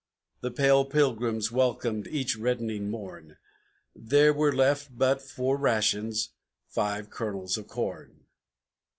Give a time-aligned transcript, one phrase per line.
[0.39, 3.37] The pale Pilgrims welcomed each reddening morn;
[3.95, 6.29] There were left but for rations
[6.67, 8.25] Five Kernels of Corn.